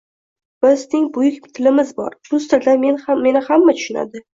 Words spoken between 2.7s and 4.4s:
meni hamma tushunadi.